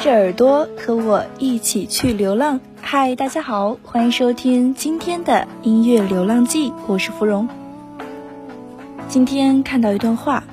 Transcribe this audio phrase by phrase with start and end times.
[0.00, 2.58] 着耳朵和我一起去流浪。
[2.80, 7.46] 嗨，大家好，欢迎收听今天的音乐流浪记，我是芙蓉。
[9.08, 10.44] 今天看到一段话：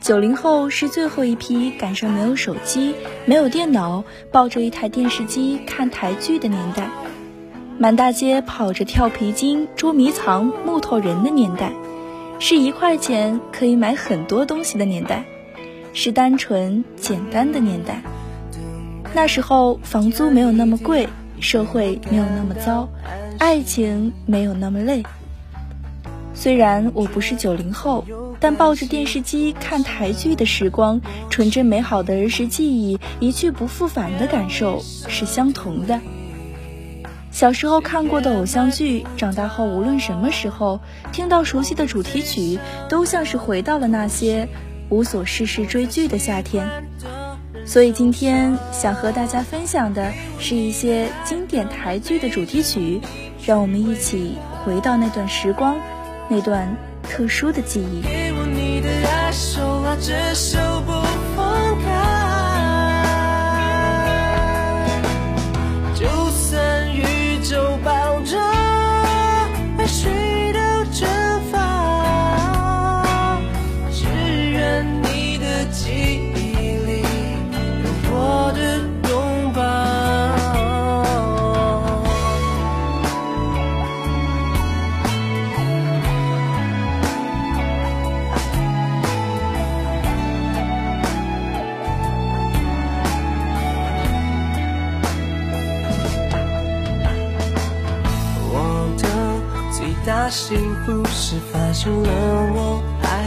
[0.00, 2.96] 九零后是最后一批赶上没有手机、
[3.26, 6.86] 没有电脑，抱着一台电视机看台剧的年代；
[7.78, 11.68] 满大街跑着跳皮筋、捉迷藏、木头人的年代；
[12.40, 15.22] 是一块钱可以买很多东西的年代；
[15.92, 18.02] 是单纯简单的年代。
[19.16, 21.08] 那时候房租没有那么贵，
[21.40, 22.86] 社会没有那么糟，
[23.38, 25.02] 爱情没有那么累。
[26.34, 28.04] 虽然我不是九零后，
[28.38, 31.00] 但抱着电视机看台剧的时光，
[31.30, 35.98] 纯真美好的儿时记忆，一去不复返的感受是相同的。
[37.30, 40.78] 小时候看过的偶像剧，长大后无论什么时候
[41.10, 42.58] 听到熟悉的主题曲，
[42.90, 44.46] 都像是回到了那些
[44.90, 46.68] 无所事事追剧的夏天。
[47.66, 53.00] 所以今天想和大家分享的是一些经典台剧的主题曲，
[53.44, 55.76] 让我们一起回到那段时光，
[56.28, 58.02] 那段特殊的记忆。
[58.02, 60.58] 给我你的爱，手拉着手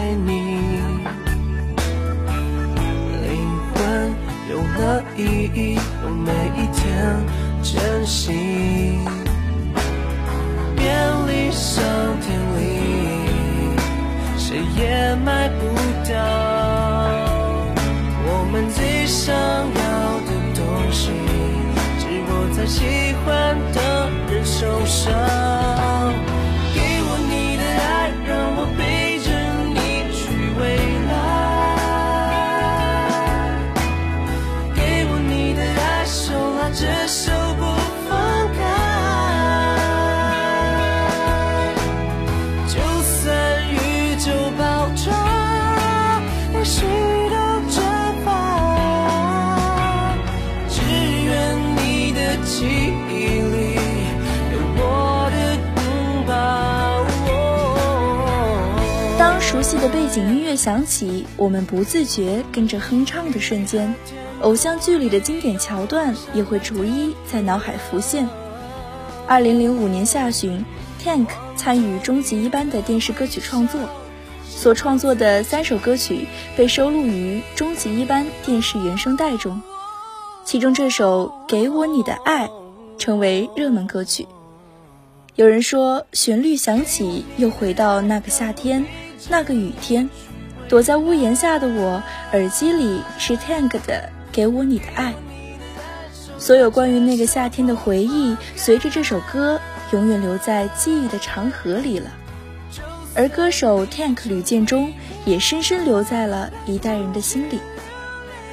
[0.10, 0.32] 爱你，
[3.22, 3.30] 灵
[3.76, 3.78] 魂
[4.50, 5.22] 有了意
[5.54, 6.82] 义，用每一天
[7.62, 8.98] 珍惜，
[10.76, 10.88] 便
[11.28, 11.86] 利商
[12.22, 12.28] 店
[12.58, 12.60] 里
[14.36, 15.62] 谁也买不
[16.12, 16.16] 到
[18.26, 19.80] 我们最想要
[20.26, 21.12] 的东西，
[22.00, 23.78] 只握在喜欢的
[24.34, 26.09] 人手上。
[59.18, 63.94] 当熟悉的背景音乐响起，我们不自觉跟着哼唱的瞬间，
[64.42, 68.30] 偶像剧里的经典桥段也会逐一在脑海浮现。
[69.28, 70.66] 二零零五年下旬
[71.04, 71.28] ，Tank
[71.58, 73.82] 参与终极一班的电视歌曲创作，
[74.48, 79.62] 所创作的三首歌曲被收录于终极一班电视原声带中，
[80.46, 82.48] 其中这首《给我你的爱》
[83.00, 84.28] 成为热门歌曲。
[85.36, 88.86] 有人说，旋律响起，又回到那个夏天，
[89.30, 90.10] 那个雨天，
[90.68, 92.04] 躲在屋檐下的我，
[92.34, 95.12] 耳机里是 Tank 的《给我你的爱》。
[96.38, 99.60] 所有关于那个夏天的回忆，随着这首歌
[99.92, 102.12] 永远留在记忆的长河里了。
[103.16, 104.94] 而歌手 Tank 吕建中
[105.26, 107.60] 也深深留在了一代人的心里。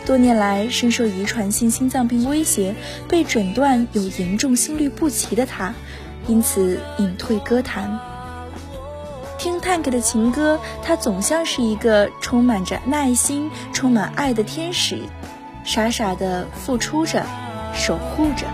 [0.06, 2.76] 多年来深受遗传性心脏病威胁，
[3.08, 5.74] 被诊断有严重心律不齐的他，
[6.28, 7.98] 因此隐退歌坛。
[9.36, 15.00] 听 Tank 的情歌，他总像是一个充满着耐心、充满爱的天使，
[15.64, 17.26] 傻傻的付出着，
[17.74, 18.46] 守护着。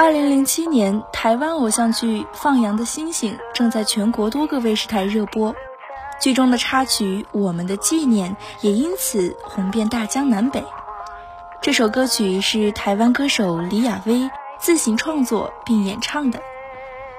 [0.00, 5.52] 二零零七年，台湾偶像剧《放羊的星星》正在全国多个卫视台热播，
[6.20, 8.30] 剧中的插曲《我们的纪念》
[8.60, 10.62] 也因此红遍大江南北。
[11.60, 14.30] 这首歌曲是台湾歌手李雅薇
[14.60, 16.40] 自行创作并演唱的。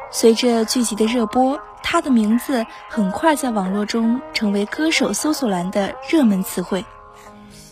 [0.09, 6.85] 随着剧集的热播，她的名字很快在网络中成为歌手搜索栏的热门词汇。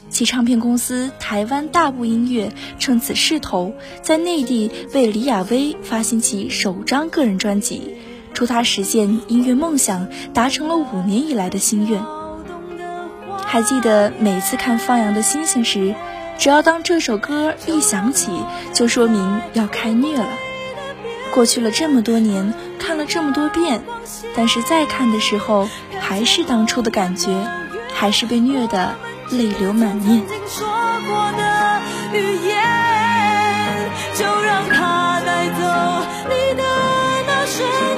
[0.09, 7.95] 其唱片公司台湾大步音乐趁此势头，在内地为李雅薇发行其首张个人专辑，
[8.33, 12.01] 助她实现音乐梦想，达成了五年以来的心愿。
[13.45, 15.93] 还记得每次看《放羊的星星》时，
[16.37, 18.31] 只要当这首歌一响起，
[18.73, 20.27] 就说明要开虐了。
[21.33, 23.81] 过去了这么多年，看了这么多遍，
[24.35, 25.69] 但是再看的时候，
[25.99, 27.29] 还是当初的感觉，
[27.93, 28.95] 还是被虐的。
[29.31, 31.43] 泪流满面，曾经说过的
[32.13, 32.55] 语言，
[34.15, 35.61] 就让它带走
[36.29, 36.63] 你的
[37.27, 37.96] 那瞬间。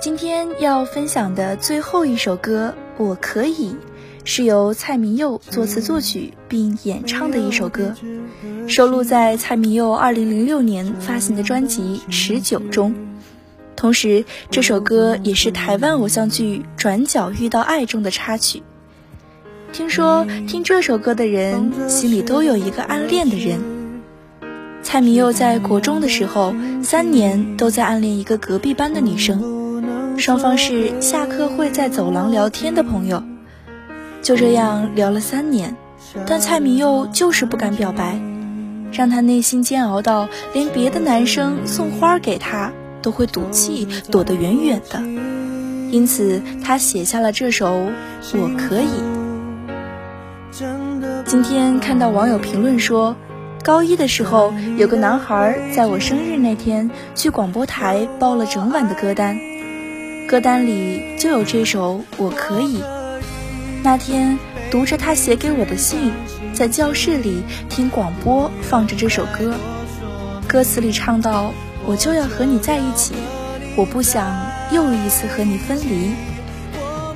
[0.00, 3.70] 今天要分享的最后一首歌《我可以》，
[4.22, 7.92] 是由蔡明佑作词作曲并演唱的一首歌，
[8.68, 12.94] 收录在蔡明佑2006年发行的专辑《十九》中。
[13.74, 18.62] 同时，这首歌也是台湾偶像剧《转角遇到爱》中的插曲。
[19.72, 23.58] 听说听这首歌的人心里都有一个暗恋的人。
[24.80, 29.57] 蔡明佑在国中的时候，三年都在暗恋一个隔壁班的女生，
[30.18, 33.22] 双方是下课会在走廊聊天的朋友。
[34.20, 35.76] 就这样聊了三年，
[36.26, 38.20] 但蔡明佑就是不敢表白，
[38.92, 45.00] 让他内心煎熬到连别的男生送花给他都会赌气躲得远远的。
[45.90, 47.68] 因此，他写下了这首
[48.34, 48.88] 《我可以》。
[51.24, 53.16] 今天看到网友评论说，
[53.62, 59.38] 高一的时候有个男孩在我生日那天去广播台报了整晚的歌单，
[60.28, 62.76] 歌单里就有这首《我可以》。
[63.82, 64.38] 那天
[64.70, 66.12] 读着他写给我的信，
[66.52, 69.54] 在教室里听广播放着这首歌，
[70.46, 71.54] 歌词里唱到
[71.86, 73.14] ：“我就要和你在一起，
[73.74, 74.30] 我不想
[74.70, 76.10] 又一次和你分离。”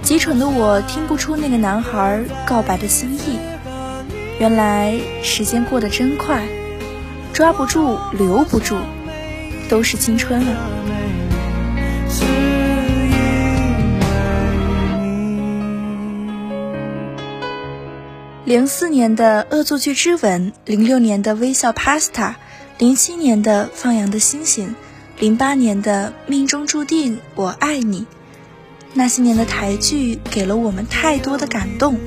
[0.01, 3.39] 极蠢的我听不出那个男孩告白的心意。
[4.39, 6.49] 原来时间过得真快，
[7.35, 8.77] 抓不住，留不住，
[9.69, 10.57] 都是青春了。
[18.53, 22.11] 零四年的《恶作剧之吻》，零六年的《微笑 Pasta》，
[22.77, 24.69] 零七年的《放羊的星星》，
[25.19, 28.01] 零八年的《命中注定我爱你》，
[28.93, 31.99] 那些年的台剧给了我们太多的感动。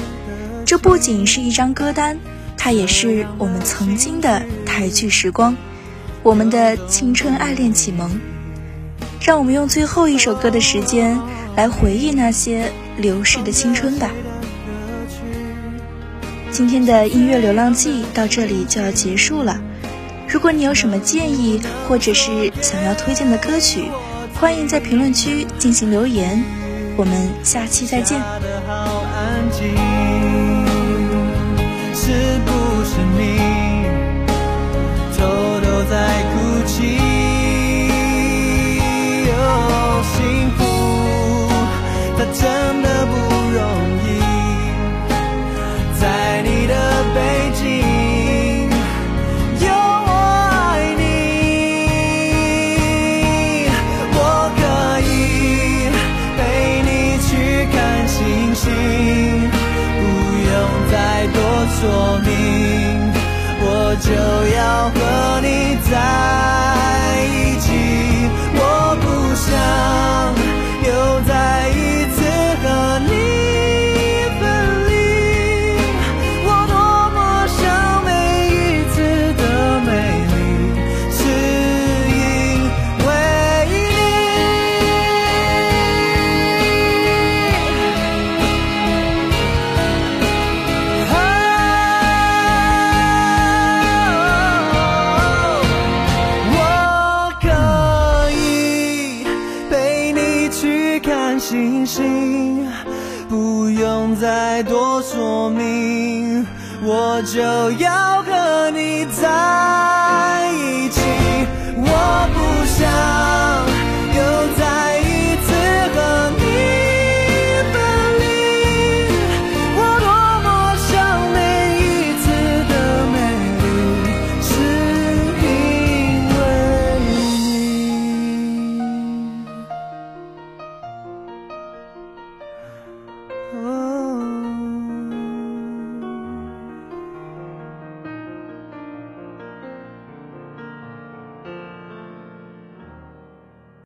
[0.67, 2.19] 这不仅是一张歌单，
[2.55, 5.57] 它也是我们曾经的台剧时光，
[6.21, 8.21] 我们的青春爱恋启蒙。
[9.19, 11.19] 让我们用最后一首歌的时间
[11.55, 14.11] 来回忆那些流逝的青春吧。
[16.57, 19.59] 今天的音乐流浪记到这里就要结束了。
[20.25, 23.91] 如果你有什么建议，或者是想要推荐的歌曲，
[24.35, 26.41] 欢迎在评论区进行留言。
[26.95, 28.21] 我们下期再见。
[31.93, 32.13] 是
[32.45, 33.54] 不是你
[64.15, 66.54] 就要和你在。
[107.15, 108.14] 我就要